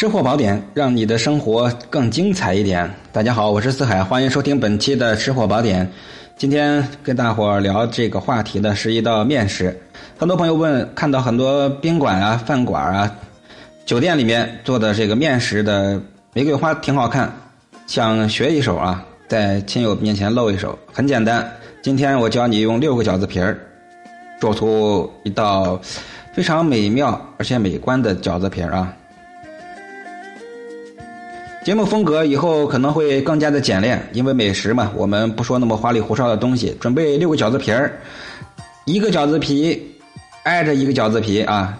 [0.00, 2.90] 吃货宝典，让你的生活更精彩一点。
[3.12, 5.86] 大家好，我是四海，欢迎收听本期的吃货宝典。
[6.38, 9.78] 今天跟大伙儿聊这个话题的是一道面食。
[10.16, 13.14] 很多朋友问，看到很多宾馆啊、饭馆啊、
[13.84, 16.00] 酒店里面做的这个面食的
[16.32, 17.30] 玫瑰花挺好看，
[17.86, 20.78] 想学一手啊，在亲友面前露一手。
[20.90, 21.46] 很简单，
[21.82, 23.54] 今天我教你用六个饺子皮儿
[24.40, 25.78] 做出一道
[26.32, 28.96] 非常美妙而且美观的饺子皮儿啊。
[31.62, 36.74] 节目风格以后可能会更加的简练，因为美食嘛，我们不说那么花里胡哨的东西。
[36.80, 38.00] 准备六个饺子皮儿，
[38.86, 39.94] 一个饺子皮
[40.44, 41.78] 挨着一个饺子皮啊，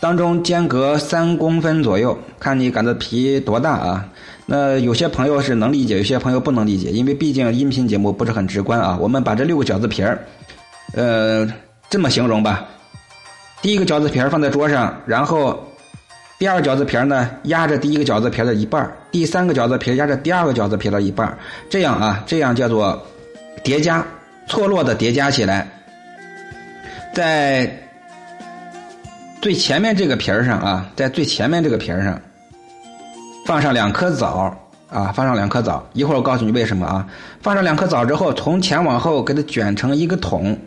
[0.00, 4.04] 当中间隔三公分左右，看你擀的皮多大啊。
[4.44, 8.98] 那有些朋友是能理解，有些朋友不能理解，因为毕竟音频节目不是很直观啊。
[9.00, 10.18] 我们把这六个饺子皮儿，
[10.94, 11.48] 呃，
[11.88, 12.66] 这么形容吧，
[13.62, 15.64] 第一个饺子皮儿放在桌上，然后。
[16.42, 21.38] 第二个饺子皮呢，压着第一个饺子皮的一半第三个饺子皮压着第二个饺子皮的一半
[21.70, 23.00] 这样啊，这样叫做
[23.62, 24.04] 叠加，
[24.48, 25.68] 错落的叠加起来，
[27.14, 27.72] 在
[29.40, 32.20] 最前面这个皮儿上啊，在最前面这个皮儿上
[33.46, 34.52] 放上两颗枣
[34.90, 37.06] 啊，放上两颗枣，一会儿我告诉你为什么啊。
[37.40, 40.58] 放上两颗枣之后，从前往后给它卷成一个桶，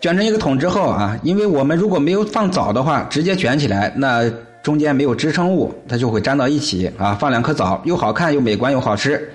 [0.00, 4.30] 卷成一个桶之后啊，因为我们如果没有放枣的话，直接卷起来那。
[4.64, 7.14] 中间没有支撑物，它就会粘到一起啊！
[7.20, 9.30] 放两颗枣，又好看又美观又好吃。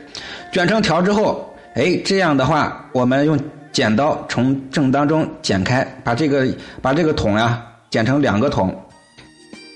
[0.52, 3.39] 卷成条之后，哎，这样的话，我们用
[3.71, 6.47] 剪刀从正当中剪开，把这个
[6.81, 8.75] 把这个桶呀剪成两个桶，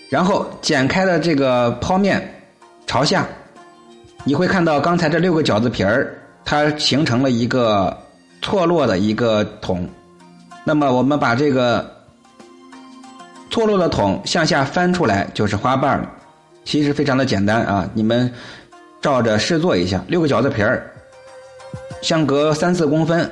[0.09, 2.19] 然后剪开的这个剖面
[2.87, 3.27] 朝下，
[4.23, 7.95] 你会看到刚才这六个饺子皮儿，它形成了一个
[8.41, 9.87] 错落的一个桶。
[10.63, 11.92] 那么我们把这个。
[13.53, 16.09] 错落的桶向下翻出来就是花瓣了，
[16.65, 17.87] 其实非常的简单啊！
[17.93, 18.33] 你们
[18.99, 20.91] 照着试做一下，六个饺子皮儿
[22.01, 23.31] 相隔三四公分，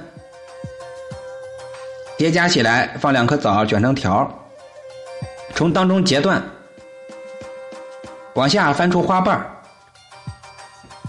[2.19, 4.31] 叠加起来，放两颗枣卷成条，
[5.56, 6.40] 从当中截断，
[8.35, 9.44] 往下翻出花瓣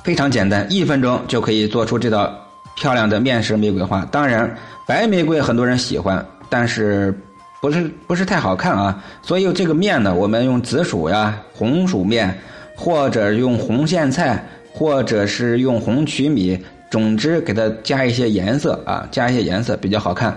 [0.02, 2.32] 非常简单，一分钟就可以做出这道
[2.76, 4.06] 漂亮的面食玫瑰花。
[4.10, 4.56] 当然，
[4.86, 7.14] 白玫瑰很多人喜欢，但是。
[7.62, 12.36] 不是不是太好看啊，所以这个面呢，我们用紫薯呀、红薯面，
[12.74, 20.36] 或者用红苋菜，或者是用红曲米，总之给它加一些颜色啊，加一些颜色比较好看。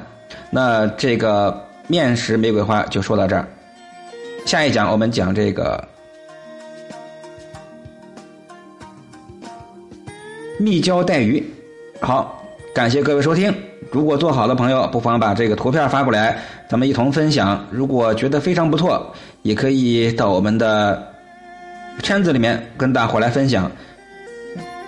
[0.51, 3.47] 那这个面食玫瑰花就说到这儿，
[4.45, 5.83] 下一讲我们讲这个
[10.59, 11.43] 蜜椒带鱼。
[11.99, 12.44] 好，
[12.75, 13.55] 感谢各位收听。
[13.89, 16.37] 如果做好的朋友，不妨把这个图片发过来，
[16.67, 17.65] 咱们一同分享。
[17.71, 21.01] 如果觉得非常不错，也可以到我们的
[22.03, 23.71] 圈子里面跟大伙来分享。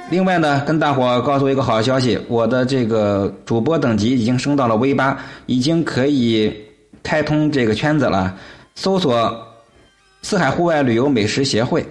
[0.10, 6.54] 另外呢，跟大伙告诉一个好消息，我的这个主播等级已经升到了 V 八，已经可以
[7.02, 8.36] 开通这个圈子了。
[8.76, 9.34] 搜索
[10.22, 11.86] “四海户外旅游美食协会”，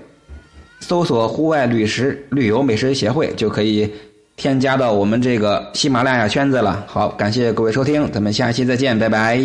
[0.79, 3.91] 搜索“户外旅食旅游美食协会”就可以。
[4.37, 6.85] 添加到我们这个喜马拉雅圈子了。
[6.87, 9.41] 好，感谢各位收听，咱们下期再见，拜拜。